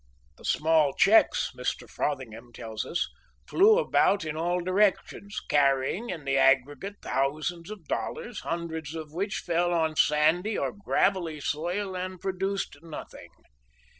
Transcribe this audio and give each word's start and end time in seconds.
"The 0.37 0.45
small 0.45 0.93
checks," 0.95 1.51
Mr. 1.55 1.87
Frothingham 1.87 2.51
tells 2.53 2.85
us, 2.87 3.07
"flew 3.47 3.77
about 3.77 4.25
in 4.25 4.35
all 4.35 4.59
directions, 4.59 5.39
carrying, 5.47 6.09
in 6.09 6.25
the 6.25 6.39
aggregate, 6.39 6.95
thousands 7.03 7.69
of 7.69 7.85
dollars, 7.87 8.39
hundreds 8.39 8.95
of 8.95 9.13
which 9.13 9.41
fell 9.45 9.71
on 9.71 9.95
sandy 9.95 10.57
or 10.57 10.71
gravelly 10.73 11.39
soil, 11.39 11.95
and 11.95 12.19
produced 12.19 12.77
nothing." 12.81 13.29